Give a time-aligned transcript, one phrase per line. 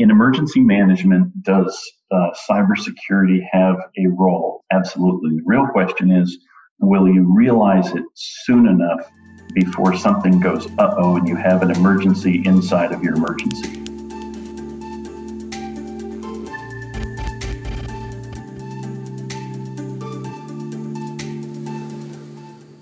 [0.00, 1.78] in emergency management, does
[2.10, 4.64] uh, cybersecurity have a role?
[4.72, 5.36] Absolutely.
[5.36, 6.38] The real question is,
[6.78, 9.06] will you realize it soon enough
[9.52, 13.76] before something goes uh oh and you have an emergency inside of your emergency?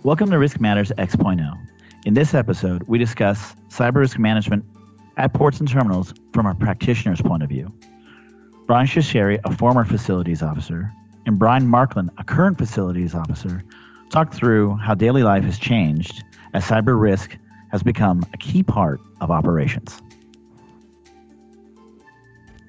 [0.04, 1.58] Welcome to Risk Matters X.0.
[2.04, 4.64] In this episode, we discuss cyber risk management
[5.18, 7.70] at ports and terminals from a practitioner's point of view.
[8.66, 10.92] Brian Shasheri, a former facilities officer,
[11.26, 13.62] and Brian Markland, a current facilities officer,
[14.10, 16.22] talk through how daily life has changed
[16.54, 17.36] as cyber risk
[17.70, 20.00] has become a key part of operations.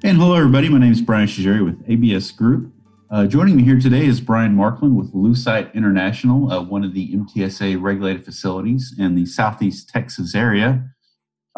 [0.04, 0.70] And hello, everybody.
[0.70, 2.74] My name is Brian Shasheri with ABS Group.
[3.12, 7.14] Uh, joining me here today is Brian Markland with Lucite International, uh, one of the
[7.14, 10.90] MTSA regulated facilities in the Southeast Texas area.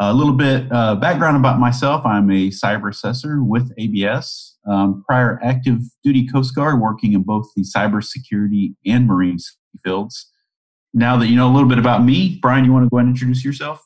[0.04, 4.58] A little bit uh, background about myself I'm a cyber assessor with ABS.
[4.68, 9.38] Um, prior active duty Coast Guard working in both the cybersecurity and marine
[9.84, 10.28] fields.
[10.92, 13.06] Now that you know a little bit about me, Brian, you want to go ahead
[13.06, 13.80] and introduce yourself?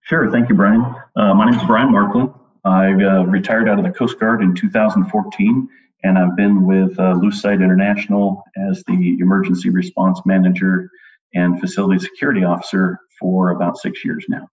[0.00, 0.30] Sure.
[0.30, 0.82] Thank you, Brian.
[1.14, 2.32] Uh, my name is Brian Markland.
[2.64, 5.68] I uh, retired out of the Coast Guard in 2014,
[6.04, 10.88] and I've been with uh, Lucite International as the emergency response manager
[11.34, 14.48] and facility security officer for about six years now.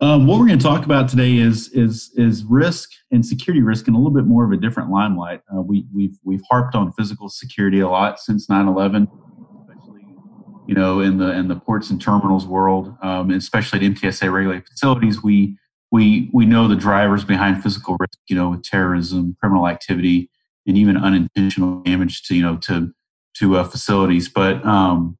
[0.00, 3.88] Um, what we're going to talk about today is is is risk and security risk
[3.88, 5.40] in a little bit more of a different limelight.
[5.50, 9.08] Uh, we, we've we've harped on physical security a lot since 9/11,
[9.62, 10.02] especially
[10.66, 14.68] you know in the in the ports and terminals world, um, especially at MTSA regulated
[14.68, 15.22] facilities.
[15.22, 15.56] We
[15.90, 20.30] we we know the drivers behind physical risk, you know, with terrorism, criminal activity,
[20.66, 22.92] and even unintentional damage to you know to
[23.38, 24.28] to uh, facilities.
[24.28, 25.16] But um,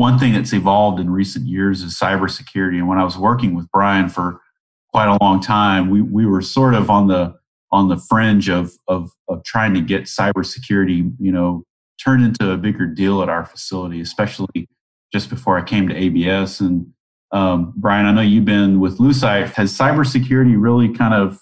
[0.00, 2.78] one thing that's evolved in recent years is cybersecurity.
[2.78, 4.40] And when I was working with Brian for
[4.88, 7.34] quite a long time, we, we were sort of on the
[7.70, 11.64] on the fringe of, of of trying to get cybersecurity, you know,
[12.02, 14.70] turned into a bigger deal at our facility, especially
[15.12, 16.60] just before I came to ABS.
[16.60, 16.86] And
[17.30, 19.52] um, Brian, I know you've been with Lucite.
[19.52, 21.38] Has cybersecurity really kind of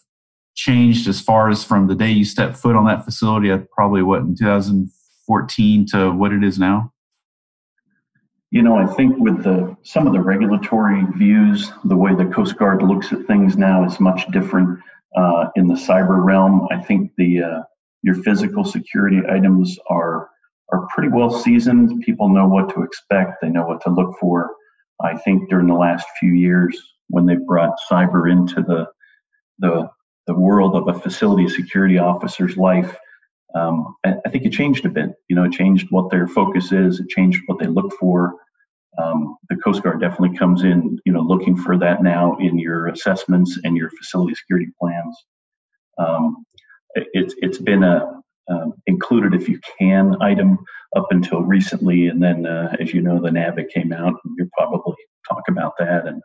[0.56, 4.02] changed as far as from the day you stepped foot on that facility at probably
[4.02, 6.92] what in 2014 to what it is now?
[8.50, 12.56] You know, I think with the some of the regulatory views, the way the Coast
[12.56, 14.78] Guard looks at things now is much different
[15.14, 16.66] uh, in the cyber realm.
[16.70, 17.62] I think the uh,
[18.02, 20.30] your physical security items are
[20.72, 22.00] are pretty well seasoned.
[22.02, 23.42] People know what to expect.
[23.42, 24.50] They know what to look for.
[25.02, 28.86] I think during the last few years, when they brought cyber into the
[29.58, 29.90] the
[30.26, 32.96] the world of a facility security officer's life,
[33.54, 35.10] um, I, think it changed a bit.
[35.28, 37.00] You know, it changed what their focus is.
[37.00, 38.34] It changed what they look for.
[39.02, 42.88] Um, the Coast Guard definitely comes in, you know, looking for that now in your
[42.88, 45.16] assessments and your facility security plans.
[45.98, 46.44] Um,
[46.94, 48.18] it, it's been a
[48.86, 50.58] included if you can item
[50.96, 54.14] up until recently, and then uh, as you know, the NVIC came out.
[54.24, 54.96] And you'll probably
[55.28, 56.22] talk about that and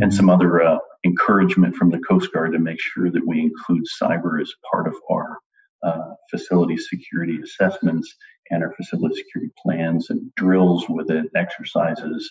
[0.00, 3.84] and some other uh, encouragement from the Coast Guard to make sure that we include
[4.02, 5.38] cyber as part of our
[5.84, 8.14] uh, facility security assessments
[8.50, 12.30] and our facility security plans and drills with it, exercises,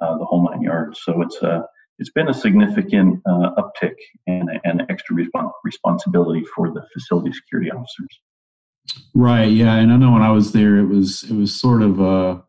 [0.00, 1.00] uh, the whole nine yards.
[1.02, 1.62] So it's a uh,
[2.00, 3.94] it's been a significant uh, uptick
[4.26, 8.20] and, and extra respons- responsibility for the facility security officers.
[9.14, 9.50] Right.
[9.50, 12.42] Yeah, and I know when I was there, it was it was sort of a.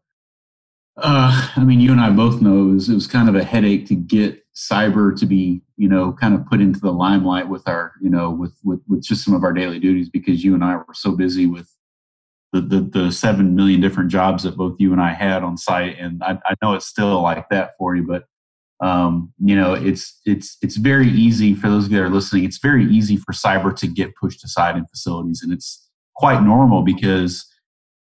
[0.97, 3.43] Uh, I mean, you and I both know it was, it was kind of a
[3.43, 7.67] headache to get cyber to be you know kind of put into the limelight with
[7.67, 10.63] our you know with with, with just some of our daily duties because you and
[10.63, 11.69] i were so busy with
[12.51, 15.97] the, the, the seven million different jobs that both you and i had on site.
[15.97, 18.25] And i, I know it's still like that for you but
[18.85, 22.45] um, you know it's it's it's very easy for those of you that are listening
[22.45, 25.41] it's very easy for cyber to get pushed aside in facilities.
[25.43, 27.50] And it's quite normal because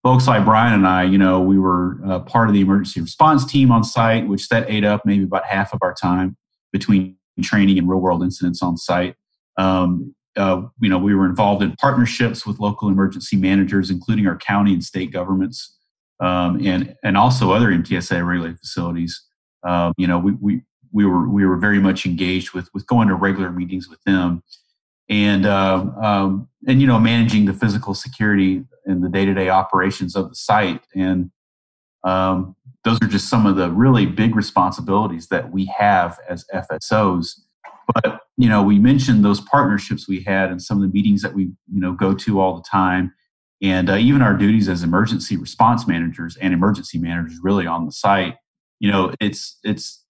[0.03, 3.45] folks like Brian and I, you know, we were uh, part of the emergency response
[3.45, 6.35] team on site, which that ate up maybe about half of our time
[6.71, 9.15] between training and real world incidents on site.
[9.57, 14.35] Um, uh, you know, we were involved in partnerships with local emergency managers, including our
[14.35, 15.77] county and state governments,
[16.19, 19.21] um, and and also other MTSA regulated facilities.
[19.63, 20.61] Um, you know, we, we
[20.91, 24.41] we were we were very much engaged with with going to regular meetings with them
[25.13, 30.29] and uh, um, and you know managing the physical security and the day-to-day operations of
[30.29, 30.81] the site.
[30.95, 31.31] And
[32.03, 37.35] um, those are just some of the really big responsibilities that we have as fsos
[37.93, 41.33] but you know we mentioned those partnerships we had and some of the meetings that
[41.33, 43.13] we you know go to all the time.
[43.61, 47.91] And uh, even our duties as emergency response managers and emergency managers really on the
[47.91, 48.35] site.
[48.79, 50.02] You know it's it's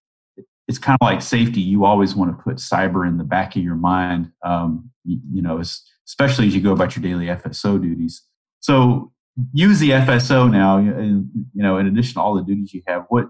[0.66, 1.60] it's kind of like safety.
[1.60, 5.42] You always want to put cyber in the back of your mind, um, you, you,
[5.42, 5.62] know,
[6.06, 8.22] especially as you go about your daily FSO duties.
[8.60, 9.12] So
[9.52, 10.78] use the FSO now.
[10.78, 13.26] and, You know, in addition to all the duties you have, what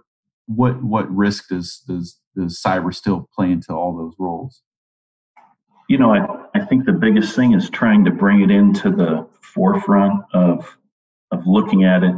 [0.47, 4.63] what what risk does does does cyber still play into all those roles?
[5.89, 9.27] You know, I, I think the biggest thing is trying to bring it into the
[9.41, 10.77] forefront of
[11.31, 12.15] of looking at it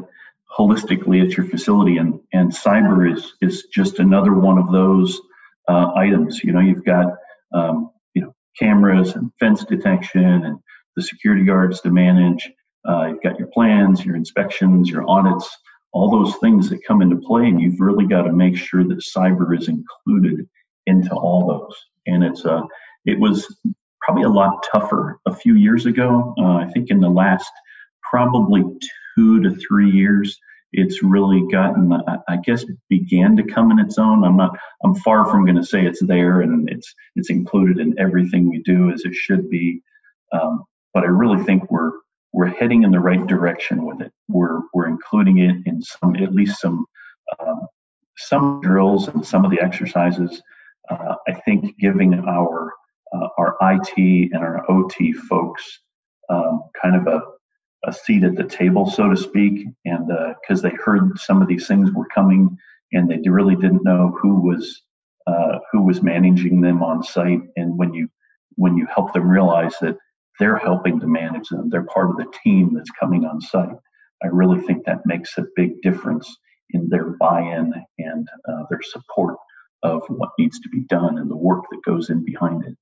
[0.58, 5.20] holistically at your facility and and cyber is is just another one of those
[5.68, 6.42] uh, items.
[6.42, 7.06] You know you've got
[7.54, 10.58] um, you know cameras and fence detection and
[10.96, 12.50] the security guards to manage
[12.88, 15.48] uh, you've got your plans your inspections your audits
[15.92, 18.98] all those things that come into play and you've really got to make sure that
[18.98, 20.46] cyber is included
[20.86, 21.76] into all those.
[22.06, 22.62] And it's uh
[23.04, 23.46] it was
[24.02, 27.50] probably a lot tougher a few years ago uh, i think in the last
[28.08, 28.62] probably
[29.16, 30.38] two to three years,
[30.76, 31.90] it's really gotten,
[32.28, 34.24] I guess, began to come in its own.
[34.24, 37.98] I'm not, I'm far from going to say it's there and it's it's included in
[37.98, 39.80] everything we do as it should be.
[40.32, 41.92] Um, but I really think we're
[42.32, 44.12] we're heading in the right direction with it.
[44.28, 46.84] We're we're including it in some, at least some
[47.40, 47.66] um,
[48.18, 50.42] some drills and some of the exercises.
[50.90, 52.72] Uh, I think giving our
[53.14, 55.80] uh, our IT and our OT folks
[56.28, 57.22] um, kind of a
[57.86, 60.08] a seat at the table, so to speak, and
[60.40, 62.56] because uh, they heard some of these things were coming,
[62.92, 64.82] and they really didn't know who was
[65.26, 67.40] uh, who was managing them on site.
[67.56, 68.08] And when you
[68.56, 69.96] when you help them realize that
[70.38, 73.76] they're helping to manage them, they're part of the team that's coming on site.
[74.22, 76.34] I really think that makes a big difference
[76.70, 79.36] in their buy-in and uh, their support
[79.82, 82.76] of what needs to be done and the work that goes in behind it.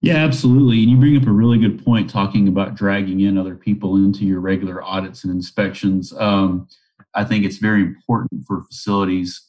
[0.00, 0.82] Yeah, absolutely.
[0.82, 4.24] And you bring up a really good point talking about dragging in other people into
[4.24, 6.12] your regular audits and inspections.
[6.12, 6.68] Um,
[7.14, 9.48] I think it's very important for facilities,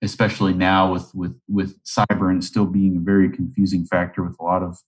[0.00, 4.42] especially now with with with cyber and still being a very confusing factor with a
[4.42, 4.78] lot of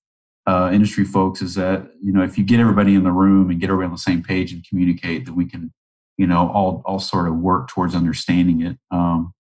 [0.47, 1.43] uh, industry folks.
[1.43, 3.93] Is that you know if you get everybody in the room and get everybody on
[3.93, 5.75] the same page and communicate, that we can
[6.17, 8.79] you know all all sort of work towards understanding it.
[8.91, 9.35] Um,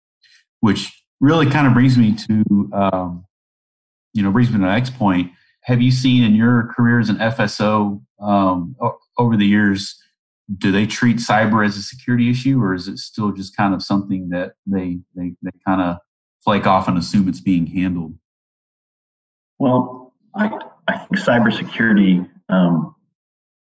[0.61, 3.25] which really kind of brings me to um,
[4.13, 5.33] you know brings me to the next point
[5.65, 8.77] have you seen in your career as an FSO um,
[9.19, 10.01] over the years?
[10.59, 13.83] Do they treat cyber as a security issue, or is it still just kind of
[13.83, 15.99] something that they they, they kind of
[16.45, 18.15] flake off and assume it's being handled?
[19.59, 20.51] Well, I
[20.89, 22.95] I think cybersecurity um,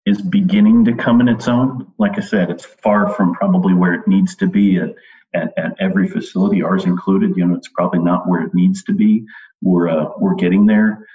[0.05, 1.91] is beginning to come in its own.
[1.97, 4.93] Like I said, it's far from probably where it needs to be at,
[5.33, 7.37] at, at every facility, ours included.
[7.37, 9.25] You know, it's probably not where it needs to be.
[9.61, 11.07] We're uh, we're getting there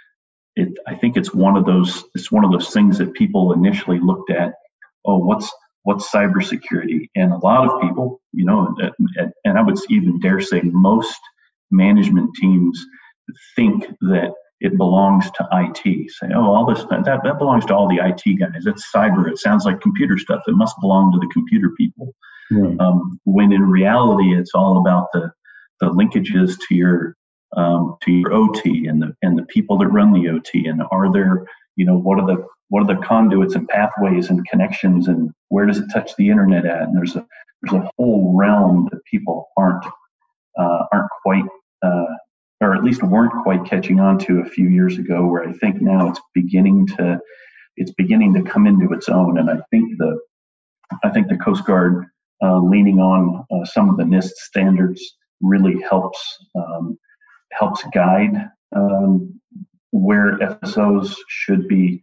[0.56, 3.99] it, I think it's one of those it's one of those things that people initially
[4.00, 4.54] looked at.
[5.04, 5.50] Oh, what's
[5.84, 7.08] what's cybersecurity?
[7.16, 8.75] And a lot of people, you know,
[9.44, 11.19] and I would even dare say most
[11.70, 12.84] management teams
[13.56, 16.10] think that it belongs to IT.
[16.10, 18.66] Say, oh, all this that that belongs to all the IT guys.
[18.66, 19.28] It's cyber.
[19.28, 20.43] It sounds like computer stuff.
[20.46, 22.14] It must belong to the computer people.
[22.50, 22.78] Right.
[22.78, 25.32] Um, when in reality, it's all about the
[25.81, 27.16] the linkages to your
[27.56, 31.12] um, to your OT and the and the people that run the OT and are
[31.12, 31.46] there
[31.76, 35.66] you know what are the what are the conduits and pathways and connections and where
[35.66, 36.84] does it touch the internet at?
[36.84, 37.26] And there's a
[37.60, 39.84] there's a whole realm that people aren't
[40.58, 41.44] uh, aren't quite
[41.82, 42.14] uh,
[42.62, 45.82] or at least weren't quite catching on to a few years ago where I think
[45.82, 47.20] now it's beginning to
[47.76, 49.37] it's beginning to come into its own.
[49.37, 50.18] And I think the
[51.04, 52.06] I think the Coast Guard
[52.42, 55.02] uh, leaning on uh, some of the NIST standards
[55.42, 56.18] really helps
[56.54, 56.99] um,
[57.59, 59.40] helps guide um,
[59.90, 62.02] where FSOs should be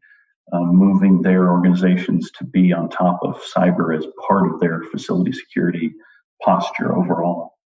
[0.52, 5.32] um, moving their organizations to be on top of cyber as part of their facility
[5.32, 5.94] security
[6.42, 7.58] posture overall.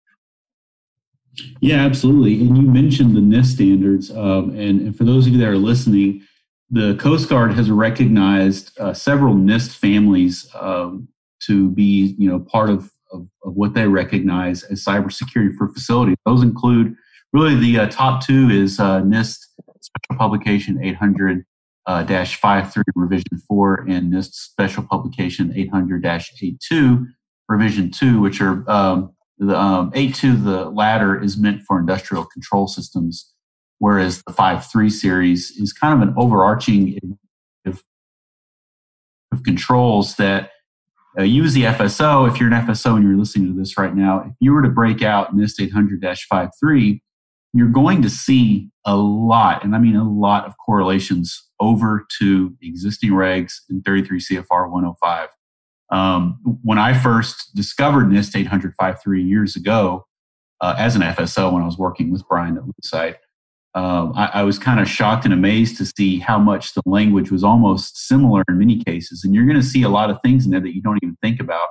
[1.60, 2.40] Yeah, absolutely.
[2.40, 4.10] And you mentioned the NIST standards.
[4.10, 6.26] Um, and, and, for those of you that are listening,
[6.70, 11.08] the Coast Guard has recognized uh, several NIST families um,
[11.46, 16.16] to be, you know, part of, of, of, what they recognize as cybersecurity for facilities.
[16.26, 16.96] Those include
[17.32, 19.38] really the uh, top two is uh, NIST
[19.80, 21.44] Special Publication 800
[21.86, 27.06] uh, 53 revision 4 and NIST Special Publication 800 82
[27.48, 32.68] revision 2, which are um, the um, 82, the latter is meant for industrial control
[32.68, 33.32] systems,
[33.78, 37.18] whereas the 53 series is kind of an overarching
[37.66, 37.82] of,
[39.32, 40.50] of controls that
[41.18, 42.30] uh, use the FSO.
[42.30, 44.70] If you're an FSO and you're listening to this right now, if you were to
[44.70, 47.02] break out NIST 800 53,
[47.52, 52.56] you're going to see a lot, and I mean a lot of correlations over to
[52.62, 55.28] existing regs in 33 CFR 105.
[55.90, 60.06] Um, when I first discovered NIST 800.53 years ago,
[60.62, 63.16] uh, as an FSO when I was working with Brian at Lucite.
[63.74, 67.30] Um, I, I, was kind of shocked and amazed to see how much the language
[67.30, 69.24] was almost similar in many cases.
[69.24, 71.16] And you're going to see a lot of things in there that you don't even
[71.22, 71.68] think about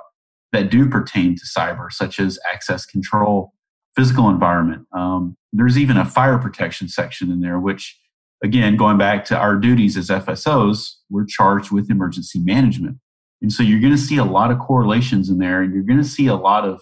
[0.50, 3.54] that do pertain to cyber, such as access control,
[3.96, 4.86] physical environment.
[4.92, 7.98] Um, there's even a fire protection section in there, which,
[8.42, 12.98] again, going back to our duties as FSOs, we're charged with emergency management.
[13.42, 15.98] And so you're going to see a lot of correlations in there, and you're going
[15.98, 16.80] to see a lot of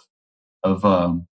[0.63, 1.27] of um,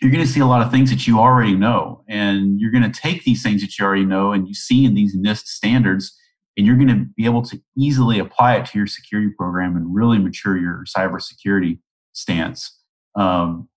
[0.00, 2.90] you're going to see a lot of things that you already know, and you're going
[2.90, 6.18] to take these things that you already know and you see in these NIST standards,
[6.56, 9.94] and you're going to be able to easily apply it to your security program and
[9.94, 11.78] really mature your cybersecurity
[12.12, 12.80] stance.
[13.14, 13.68] Um,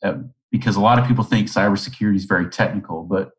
[0.58, 3.32] because a lot of people think cybersecurity is very technical, but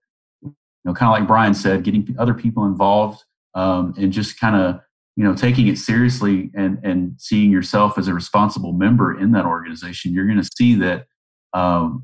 [0.42, 0.52] you
[0.85, 4.80] know, kind of like Brian said, getting other people involved um, and just kind of
[5.16, 9.46] you know taking it seriously and and seeing yourself as a responsible member in that
[9.46, 11.06] organization, you're going to see that
[11.54, 12.02] um,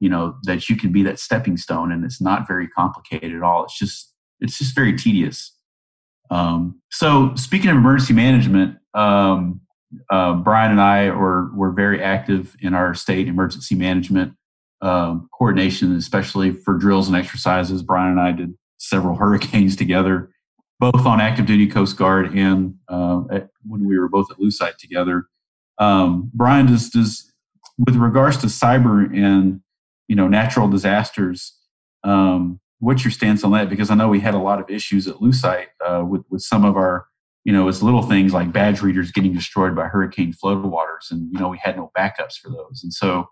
[0.00, 3.42] you know that you can be that stepping stone, and it's not very complicated at
[3.42, 3.64] all.
[3.64, 5.56] It's just it's just very tedious.
[6.30, 9.60] Um, so speaking of emergency management, um,
[10.10, 14.34] uh, Brian and I were, were very active in our state emergency management
[14.80, 17.82] um, coordination, especially for drills and exercises.
[17.82, 20.30] Brian and I did several hurricanes together,
[20.80, 24.76] both on active duty Coast Guard and uh, at, when we were both at Lucite
[24.76, 25.26] together.
[25.78, 27.32] Um, Brian, does, does
[27.78, 29.60] with regards to cyber and
[30.08, 31.56] you know natural disasters,
[32.04, 33.70] um, what's your stance on that?
[33.70, 36.64] Because I know we had a lot of issues at Lucite uh, with with some
[36.64, 37.06] of our
[37.44, 41.38] you know, it's little things like badge readers getting destroyed by hurricane floodwaters, and you
[41.38, 42.80] know, we had no backups for those.
[42.82, 43.28] And so,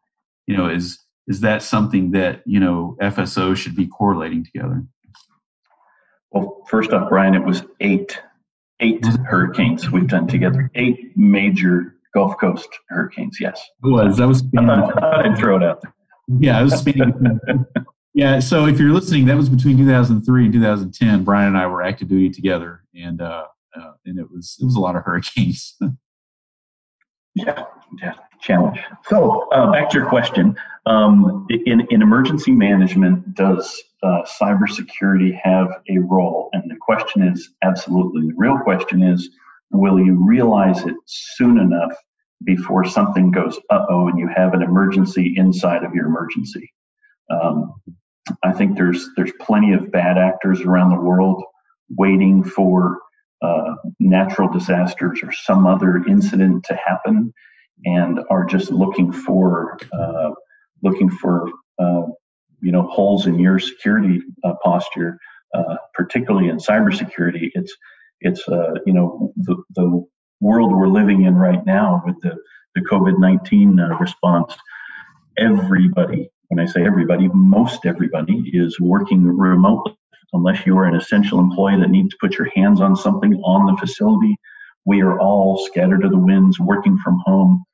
[0.46, 0.98] you know, is
[1.28, 4.84] is that something that you know FSO should be correlating together?
[6.32, 8.20] Well, first off, Brian, it was eight
[8.80, 10.70] eight hurricanes we've done together.
[10.74, 13.38] Eight major Gulf Coast hurricanes.
[13.40, 14.42] Yes, it was that was.
[14.58, 15.94] I thought, I'd throw it out there.
[16.40, 17.12] Yeah, I was speaking.
[18.12, 21.24] yeah, so if you're listening, that was between 2003 and 2010.
[21.24, 23.46] Brian and I were active duty together, and uh,
[23.76, 25.76] uh, and it was it was a lot of hurricanes.
[27.34, 27.64] yeah,
[28.02, 28.80] yeah, challenge.
[29.06, 30.56] So uh, back to your question.
[30.86, 36.48] Um, in in emergency management, does uh, cybersecurity have a role?
[36.52, 38.28] And the question is absolutely.
[38.28, 39.28] The real question is,
[39.70, 41.92] will you realize it soon enough
[42.42, 46.72] before something goes uh oh and you have an emergency inside of your emergency?
[47.30, 47.74] Um,
[48.42, 51.42] I think there's there's plenty of bad actors around the world
[51.96, 52.98] waiting for
[53.42, 57.32] uh, natural disasters or some other incident to happen
[57.84, 60.30] and are just looking for uh,
[60.82, 62.02] looking for uh,
[62.60, 65.18] you know holes in your security uh, posture
[65.54, 67.74] uh, particularly in cybersecurity it's
[68.20, 70.04] it's you know the, the
[70.40, 72.36] world we're living in right now with the,
[72.74, 74.54] the covid-19 response
[75.38, 79.96] everybody when i say everybody most everybody is working remotely
[80.32, 83.66] unless you are an essential employee that needs to put your hands on something on
[83.66, 84.36] the facility.
[84.84, 87.64] We are all scattered to the winds, working from home.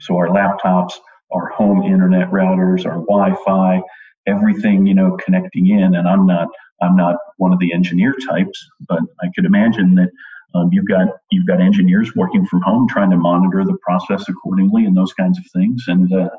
[0.00, 0.94] So our laptops,
[1.32, 3.80] our home internet routers, our Wi-Fi,
[4.26, 5.94] everything you know connecting in.
[5.94, 6.48] And I'm not
[6.80, 10.10] I'm not one of the engineer types, but I could imagine that
[10.54, 14.84] um, you've got you've got engineers working from home trying to monitor the process accordingly
[14.84, 15.84] and those kinds of things.
[15.86, 16.30] And uh,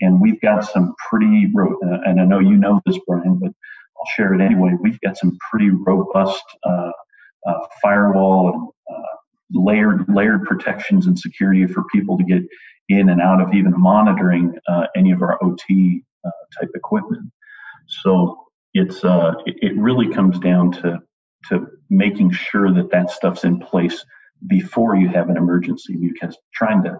[0.00, 3.52] and we've got some pretty uh, and I know you know this, Brian, but
[4.00, 4.72] I'll share it anyway.
[4.80, 6.90] We've got some pretty robust uh,
[7.46, 9.16] uh, firewall and uh,
[9.52, 12.42] layered layered protections and security for people to get
[12.88, 17.30] in and out of even monitoring uh, any of our OT uh, type equipment.
[17.86, 18.36] So
[18.74, 21.00] it's it, it really comes down to
[21.48, 24.04] to making sure that that stuff's in place
[24.46, 26.98] before you have an emergency because trying to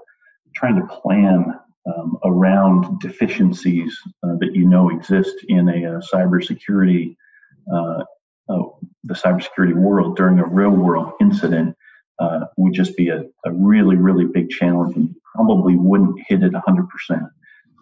[0.55, 1.55] trying to plan
[1.87, 7.17] um, around deficiencies uh, that you know exist in a, a uh, cybersecurity,
[7.73, 8.05] uh,
[8.49, 8.63] uh,
[9.05, 11.77] the cybersecurity world during a real world incident
[12.19, 16.53] uh, would just be a, a, really, really big challenge and probably wouldn't hit it
[16.53, 17.31] 100%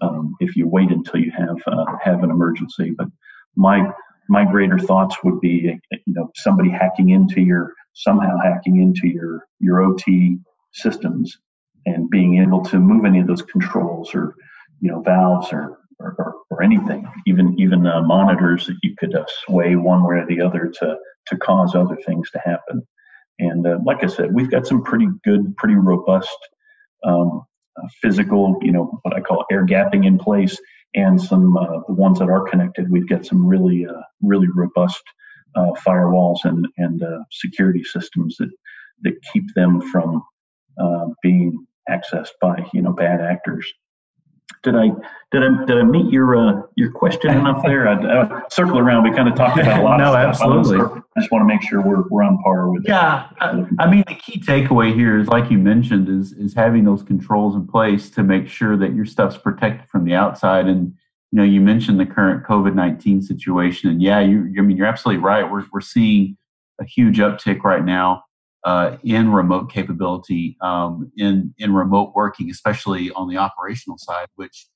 [0.03, 2.91] um, if you wait until you have uh, have an emergency.
[2.97, 3.09] But
[3.57, 3.91] my
[4.29, 9.47] my greater thoughts would be, you know, somebody hacking into your somehow hacking into your
[9.59, 10.39] your OT
[10.73, 11.39] systems
[11.87, 14.35] and being able to move any of those controls or
[14.81, 19.25] you know valves or or, or, anything, even even uh, monitors that you could uh,
[19.47, 22.87] sway one way or the other to to cause other things to happen.
[23.39, 26.37] And uh, like I said, we've got some pretty good, pretty robust
[27.05, 27.43] um,
[27.77, 30.59] uh, physical, you know, what I call air gapping in place,
[30.95, 32.91] and some uh, the ones that are connected.
[32.91, 35.03] We've got some really uh, really robust
[35.87, 38.51] firewalls and and security systems that
[39.03, 40.23] that keep them from
[41.23, 43.73] being accessed by you know bad actors.
[44.63, 44.89] did I
[45.33, 47.89] did I did I meet your uh, your question enough there?
[47.89, 49.05] I, uh, circle around.
[49.05, 49.97] We kind of talked about a lot.
[49.99, 50.49] no, of stuff.
[50.49, 51.03] absolutely.
[51.17, 52.85] I just want to make sure we're we're on par with.
[52.87, 56.85] Yeah, I, I mean the key takeaway here is, like you mentioned, is is having
[56.85, 60.67] those controls in place to make sure that your stuff's protected from the outside.
[60.67, 60.95] And
[61.33, 64.87] you know, you mentioned the current COVID nineteen situation, and yeah, you I mean you're
[64.87, 65.51] absolutely right.
[65.51, 66.37] We're we're seeing
[66.81, 68.25] a huge uptick right now
[68.67, 74.27] uh, in remote capability, um, in in remote working, especially on the operational side.
[74.35, 74.67] Which,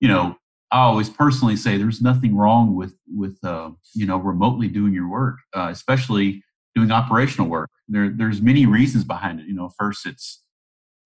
[0.00, 0.36] you know,
[0.72, 5.10] I always personally say there's nothing wrong with with uh, you know remotely doing your
[5.10, 6.42] work, uh, especially
[6.74, 7.68] doing operational work.
[7.86, 9.46] There there's many reasons behind it.
[9.46, 10.42] You know, first it's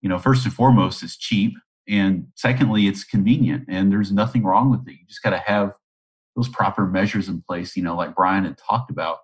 [0.01, 1.55] you know first and foremost it's cheap,
[1.89, 4.93] and secondly it's convenient, and there's nothing wrong with it.
[4.93, 5.73] You just got to have
[6.37, 7.77] those proper measures in place.
[7.77, 9.19] You know, like Brian had talked about.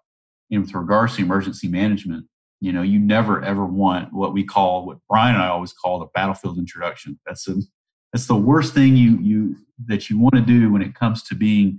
[0.48, 2.26] You know, with regards to emergency management,
[2.64, 5.98] you know, you never ever want what we call, what Brian and I always call
[5.98, 7.20] the battlefield introduction.
[7.26, 7.56] That's a,
[8.10, 9.56] that's the worst thing you you
[9.86, 11.78] that you want to do when it comes to being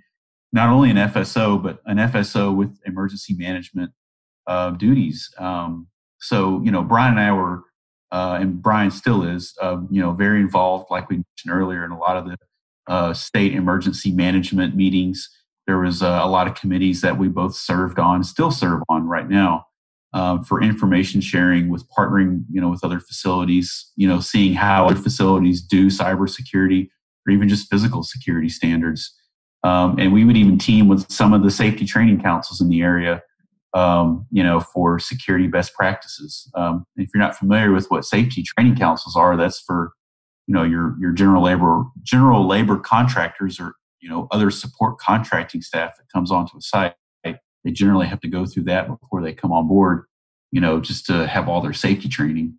[0.54, 3.94] not only an FSO but an FSO with emergency management
[4.46, 5.34] uh, duties.
[5.40, 5.88] Um,
[6.20, 7.64] so you know, Brian and I were,
[8.12, 11.90] uh, and Brian still is, uh, you know, very involved, like we mentioned earlier, in
[11.90, 12.38] a lot of the
[12.88, 15.32] uh, state emergency management meetings.
[15.66, 19.08] There was uh, a lot of committees that we both served on, still serve on
[19.08, 19.66] right now
[20.16, 24.88] um, for information sharing with partnering, you know, with other facilities, you know, seeing how
[24.88, 26.88] other facilities do cybersecurity
[27.28, 29.14] or even just physical security standards.
[29.64, 32.82] Um, and we would even team with some of the safety training councils in the
[32.82, 33.24] area,
[33.74, 36.50] um, you know, for security best practices.
[36.56, 39.92] Um, if you're not familiar with what safety training councils are, that's for,
[40.48, 45.62] you know, your your general labor general labor contractors or you know other support contracting
[45.62, 46.94] staff that comes onto a site
[47.66, 50.06] they generally have to go through that before they come on board,
[50.52, 52.58] you know, just to have all their safety training.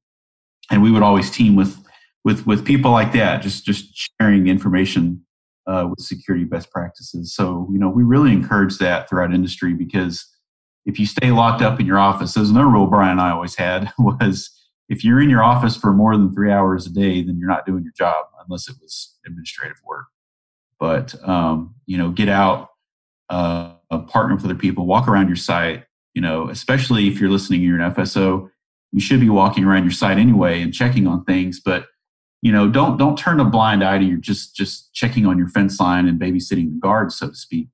[0.71, 1.79] And we would always team with
[2.25, 5.25] with with people like that, just just sharing information
[5.67, 7.33] uh, with security best practices.
[7.33, 10.27] So you know, we really encourage that throughout industry because
[10.85, 13.55] if you stay locked up in your office, there's another rule Brian and I always
[13.55, 14.51] had was
[14.89, 17.65] if you're in your office for more than three hours a day, then you're not
[17.65, 20.07] doing your job unless it was administrative work.
[20.81, 22.71] But um, you know, get out,
[23.31, 25.85] uh, partner with other people, walk around your site.
[26.15, 28.49] You know, especially if you're listening, you're an FSO,
[28.93, 31.61] you should be walking around your site anyway and checking on things.
[31.61, 31.87] But
[32.43, 35.49] you know, don't don't turn a blind eye to you're just just checking on your
[35.49, 37.69] fence line and babysitting the guards, so to speak.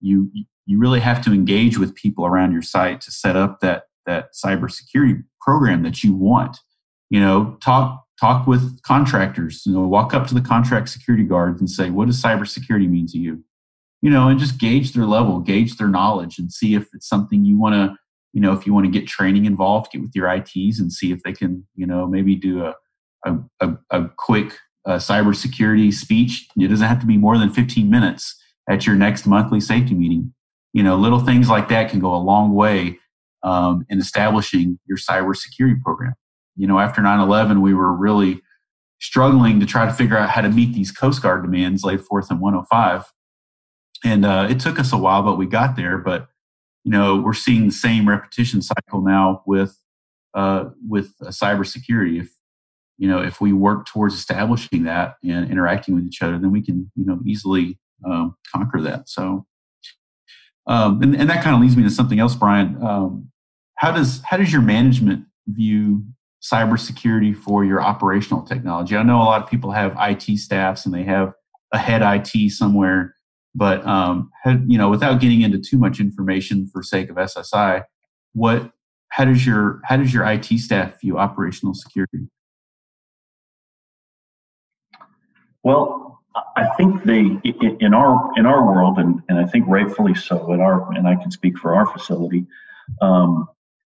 [0.00, 0.30] You
[0.66, 4.30] you really have to engage with people around your site to set up that that
[4.34, 6.58] cybersecurity program that you want.
[7.10, 9.62] You know, talk talk with contractors.
[9.64, 13.06] You know, walk up to the contract security guards and say, "What does cybersecurity mean
[13.08, 13.44] to you?"
[14.02, 17.44] You know, and just gauge their level, gauge their knowledge, and see if it's something
[17.44, 17.96] you want to,
[18.32, 21.12] you know, if you want to get training involved, get with your ITs and see
[21.12, 22.74] if they can, you know, maybe do a
[23.24, 24.56] a, a, a quick
[24.86, 26.48] uh, cybersecurity speech.
[26.56, 30.34] It doesn't have to be more than 15 minutes at your next monthly safety meeting.
[30.72, 32.98] You know, little things like that can go a long way
[33.42, 36.14] um, in establishing your cybersecurity program.
[36.56, 38.40] You know, after 9 11, we were really
[39.00, 42.30] struggling to try to figure out how to meet these Coast Guard demands laid forth
[42.30, 43.04] in 105
[44.04, 45.98] and uh, it took us a while, but we got there.
[45.98, 46.28] But
[46.84, 49.78] you know, we're seeing the same repetition cycle now with
[50.34, 52.20] uh, with uh, cybersecurity.
[52.20, 52.30] If
[52.96, 56.62] you know, if we work towards establishing that and interacting with each other, then we
[56.62, 59.08] can you know easily um, conquer that.
[59.08, 59.46] So,
[60.66, 62.82] um, and, and that kind of leads me to something else, Brian.
[62.82, 63.30] Um,
[63.76, 66.04] how does how does your management view
[66.42, 68.96] cybersecurity for your operational technology?
[68.96, 71.32] I know a lot of people have IT staffs and they have
[71.72, 73.14] a head IT somewhere
[73.58, 74.30] but um,
[74.66, 77.82] you know, without getting into too much information for sake of SSI,
[78.32, 78.70] what
[79.08, 82.28] how does your how does your IT staff view operational security?
[85.64, 86.20] Well,
[86.56, 87.40] I think they
[87.80, 90.52] in our in our world, and, and I think rightfully so.
[90.52, 92.46] In our and I can speak for our facility,
[93.02, 93.48] um,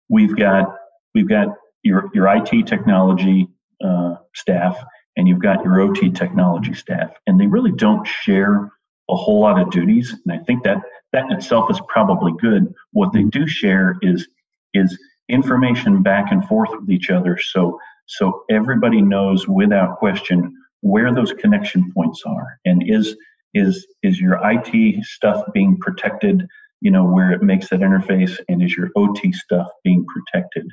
[0.08, 0.74] we've got
[1.14, 1.48] we've got
[1.82, 3.46] your your IT technology
[3.84, 4.82] uh, staff,
[5.18, 8.72] and you've got your OT technology staff, and they really don't share
[9.10, 10.78] a whole lot of duties, and I think that
[11.12, 12.72] that in itself is probably good.
[12.92, 13.40] What they mm-hmm.
[13.40, 14.28] do share is
[14.74, 21.14] is information back and forth with each other, so so everybody knows without question where
[21.14, 23.16] those connection points are, and is
[23.54, 26.46] is is your IT stuff being protected,
[26.80, 30.66] you know, where it makes that interface, and is your OT stuff being protected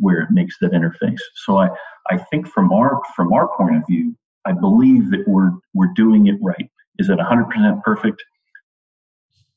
[0.00, 1.20] where it makes that interface.
[1.44, 1.68] So I
[2.10, 6.26] I think from our from our point of view, I believe that we're we're doing
[6.26, 6.70] it right.
[6.98, 8.22] Is it 100% perfect?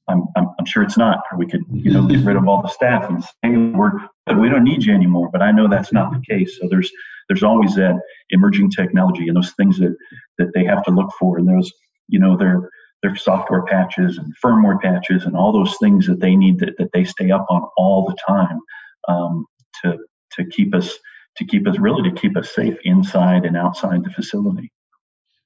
[0.09, 1.23] I'm, I'm, I'm, sure it's not.
[1.31, 3.91] Or we could, you know, get rid of all the staff and say, we're,
[4.37, 5.29] we don't need you anymore.
[5.31, 6.57] But I know that's not the case.
[6.59, 6.91] So there's
[7.29, 7.99] there's always that
[8.31, 9.95] emerging technology and those things that
[10.37, 11.71] that they have to look for, and those
[12.09, 12.69] you know their
[13.01, 16.91] their software patches and firmware patches and all those things that they need that, that
[16.93, 18.59] they stay up on all the time
[19.07, 19.45] um,
[19.81, 19.97] to
[20.33, 20.97] to keep us
[21.37, 24.71] to keep us really to keep us safe inside and outside the facility.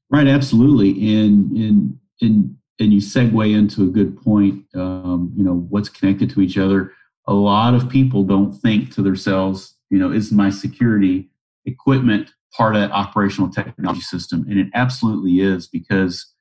[0.09, 0.91] Right, absolutely,
[1.21, 4.63] and and and and you segue into a good point.
[4.73, 6.93] Um, you know what's connected to each other.
[7.27, 11.29] A lot of people don't think to themselves, you know, is my security
[11.65, 14.45] equipment part of that operational technology system?
[14.49, 16.33] And it absolutely is because,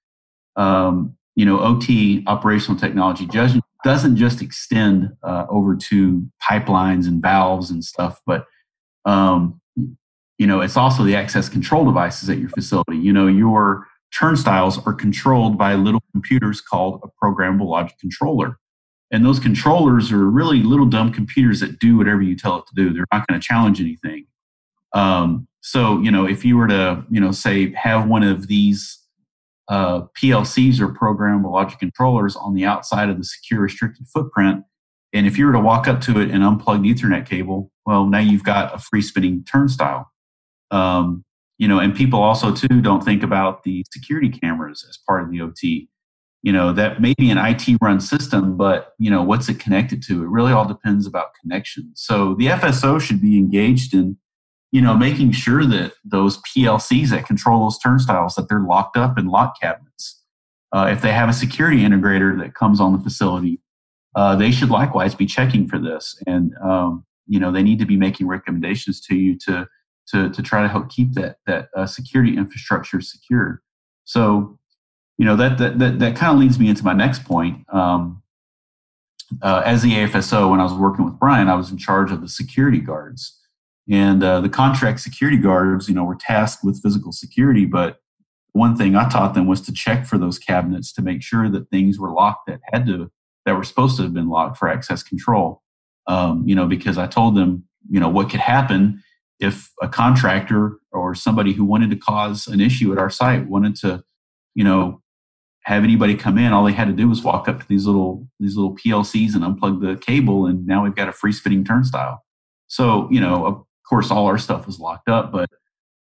[0.55, 7.71] um, you know, OT operational technology doesn't just extend uh, over to pipelines and valves
[7.71, 8.47] and stuff, but
[9.05, 9.61] um,
[10.39, 12.99] you know, it's also the access control devices at your facility.
[12.99, 18.59] You know, your turnstiles are controlled by little computers called a programmable logic controller.
[19.11, 22.75] And those controllers are really little dumb computers that do whatever you tell it to
[22.75, 22.93] do.
[22.93, 24.27] They're not going to challenge anything.
[24.93, 28.99] Um, so, you know, if you were to, you know, say have one of these
[29.69, 34.65] uh, PLCs or programmable logic controllers on the outside of the secure restricted footprint,
[35.13, 38.07] and if you were to walk up to it and unplug the Ethernet cable, well,
[38.07, 40.11] now you've got a free spinning turnstile.
[40.71, 41.25] Um,
[41.59, 45.31] you know, and people also too don't think about the security cameras as part of
[45.31, 45.89] the OT.
[46.43, 50.03] You know, that may be an IT run system, but you know, what's it connected
[50.05, 50.23] to?
[50.23, 51.91] It really all depends about connection.
[51.95, 54.17] So the FSO should be engaged in,
[54.71, 59.19] you know, making sure that those PLCs that control those turnstiles that they're locked up
[59.19, 60.23] in lock cabinets.
[60.73, 63.61] Uh, if they have a security integrator that comes on the facility,
[64.15, 66.21] uh, they should likewise be checking for this.
[66.27, 69.67] And um, you know, they need to be making recommendations to you to
[70.09, 73.63] to to try to help keep that that uh, security infrastructure secure.
[74.05, 74.59] So,
[75.19, 77.65] you know that that that, that kind of leads me into my next point.
[77.73, 78.23] Um,
[79.43, 82.21] uh, as the AFSO, when I was working with Brian, I was in charge of
[82.21, 83.41] the security guards,
[83.91, 87.67] and uh, the contract security guards, you know, were tasked with physical security.
[87.67, 87.99] But
[88.53, 91.69] one thing I taught them was to check for those cabinets to make sure that
[91.71, 93.11] things were locked that had to
[93.45, 95.63] that were supposed to have been locked for access control.
[96.09, 99.03] Um, you know, because I told them, you know, what could happen
[99.41, 103.77] if a contractor or somebody who wanted to cause an issue at our site wanted
[103.77, 104.03] to,
[104.55, 105.03] you know,
[105.65, 108.27] have anybody come in, all they had to do was walk up to these little
[108.39, 112.25] these little PLCs and unplug the cable, and now we've got a free spinning turnstile.
[112.69, 115.51] So, you know, of course, all our stuff is locked up, but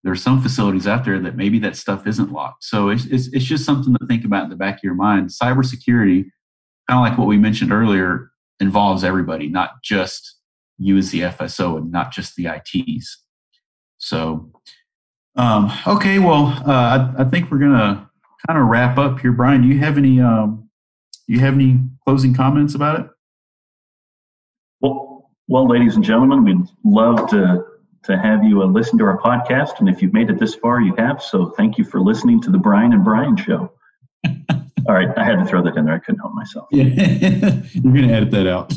[0.04, 2.63] there's some facilities out there that maybe that stuff isn't locked.
[2.63, 5.30] So it's, it's, it's just something to think about in the back of your mind.
[5.30, 6.26] Cybersecurity,
[6.89, 10.38] kind of like what we mentioned earlier, involves everybody, not just
[10.82, 13.24] you as the FSO and not just the ITs.
[13.98, 14.52] So,
[15.36, 18.10] um, okay, well, uh, I, I, think we're gonna
[18.48, 19.32] kind of wrap up here.
[19.32, 20.70] Brian, do you have any um,
[21.28, 23.08] do you have any closing comments about it?
[24.82, 27.63] Well, well, ladies and gentlemen, we'd love to
[28.04, 30.82] to have you uh, listen to our podcast, and if you've made it this far,
[30.82, 31.22] you have.
[31.22, 33.72] So, thank you for listening to the Brian and Brian Show.
[34.88, 35.94] All right, I had to throw that in there.
[35.94, 36.67] I couldn't help myself.
[36.72, 36.86] Yeah.
[37.72, 38.74] You're going to edit that out.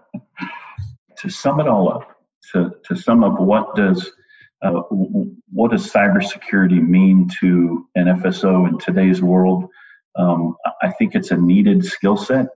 [1.24, 2.16] to sum it all up,
[2.52, 4.12] to, to sum up what does
[4.62, 4.80] uh,
[5.52, 9.68] what does cybersecurity mean to an FSO in today's world?
[10.16, 12.46] Um, I think it's a needed skill set.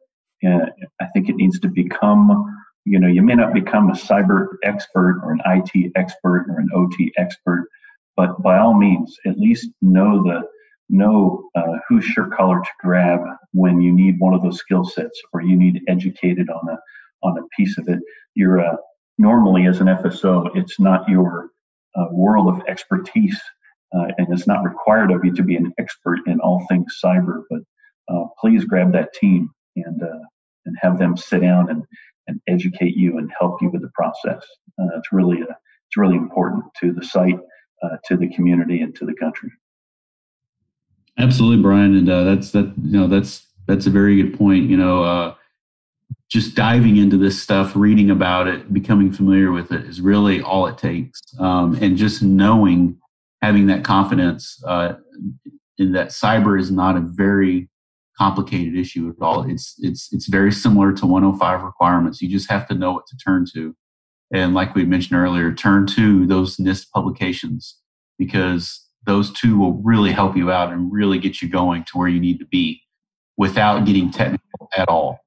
[0.42, 4.46] and I think it needs to become, you know, you may not become a cyber
[4.64, 7.68] expert or an IT expert or an OT expert,
[8.16, 10.42] but by all means, at least know the
[10.88, 13.20] know uh, whose shirt to grab
[13.52, 16.78] when you need one of those skill sets or you need educated on a
[17.22, 18.00] on a piece of it.
[18.38, 18.76] You're uh,
[19.18, 21.50] normally as an FSO, it's not your
[21.96, 23.36] uh, world of expertise,
[23.92, 27.42] uh, and it's not required of you to be an expert in all things cyber.
[27.50, 27.62] But
[28.08, 30.20] uh, please grab that team and uh,
[30.66, 31.82] and have them sit down and
[32.28, 34.46] and educate you and help you with the process.
[34.78, 37.40] It's really it's really important to the site,
[38.04, 39.50] to the community, and to the country.
[41.18, 42.72] Absolutely, Brian, and that's that.
[42.84, 44.70] You know, that's that's a very good point.
[44.70, 45.34] You know
[46.30, 50.66] just diving into this stuff, reading about it, becoming familiar with it is really all
[50.66, 51.20] it takes.
[51.38, 52.98] Um, and just knowing,
[53.40, 54.94] having that confidence uh,
[55.78, 57.68] in that cyber is not a very
[58.18, 59.48] complicated issue at all.
[59.48, 62.20] It's it's it's very similar to 105 requirements.
[62.20, 63.74] You just have to know what to turn to.
[64.32, 67.78] And like we mentioned earlier, turn to those NIST publications
[68.18, 72.08] because those two will really help you out and really get you going to where
[72.08, 72.82] you need to be
[73.38, 75.20] without getting technical at all.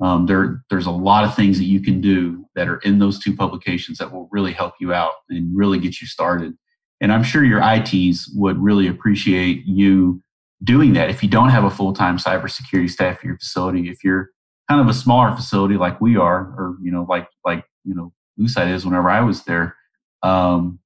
[0.00, 3.18] Um, there, there's a lot of things that you can do that are in those
[3.18, 6.54] two publications that will really help you out and really get you started.
[7.00, 10.22] And I'm sure your ITs would really appreciate you
[10.64, 11.10] doing that.
[11.10, 14.30] If you don't have a full time cybersecurity staff at your facility, if you're
[14.68, 18.12] kind of a smaller facility like we are, or you know, like like you know,
[18.38, 18.84] Lucite is.
[18.84, 19.76] Whenever I was there,
[20.22, 20.78] um,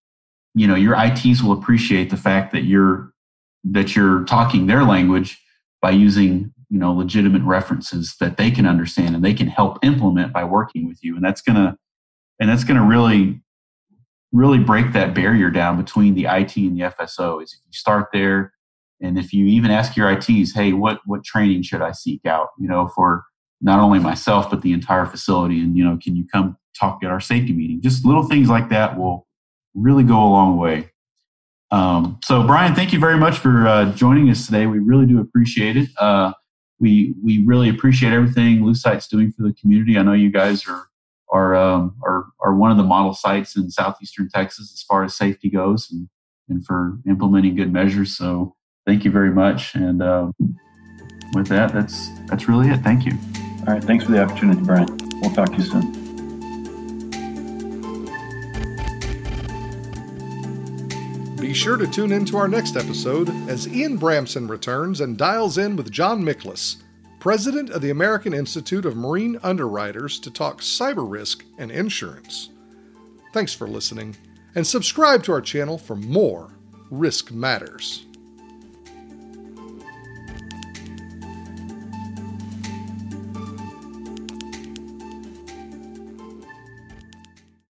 [0.55, 3.13] you know your ITs will appreciate the fact that you're
[3.65, 5.41] that you're talking their language
[5.83, 10.33] by using you know legitimate references that they can understand and they can help implement
[10.33, 11.77] by working with you and that's gonna
[12.41, 13.43] and that's gonna really
[14.33, 18.09] really break that barrier down between the IT and the FSO is if you start
[18.13, 18.53] there
[19.01, 22.49] and if you even ask your ITs, hey, what what training should I seek out,
[22.59, 23.25] you know, for
[23.61, 27.11] not only myself but the entire facility and you know, can you come talk at
[27.11, 27.81] our safety meeting?
[27.81, 29.27] Just little things like that will
[29.75, 30.91] really go a long way.
[31.73, 34.67] Um, so Brian, thank you very much for uh, joining us today.
[34.67, 35.89] We really do appreciate it.
[35.99, 36.33] Uh,
[36.81, 39.99] we we really appreciate everything Lucite's doing for the community.
[39.99, 40.89] I know you guys are
[41.33, 45.15] are um, are are one of the model sites in southeastern Texas as far as
[45.15, 46.09] safety goes, and
[46.49, 48.17] and for implementing good measures.
[48.17, 49.75] So thank you very much.
[49.75, 50.33] And uh,
[51.35, 52.79] with that, that's that's really it.
[52.79, 53.13] Thank you.
[53.67, 53.85] All right.
[53.85, 54.89] Thanks for the opportunity, Brian.
[55.21, 56.00] We'll talk to you soon.
[61.51, 65.59] Be sure to tune in to our next episode as Ian Bramson returns and dials
[65.59, 66.77] in with John Miklus,
[67.19, 72.51] president of the American Institute of Marine Underwriters, to talk cyber risk and insurance.
[73.33, 74.17] Thanks for listening,
[74.55, 76.53] and subscribe to our channel for more
[76.89, 78.07] Risk Matters.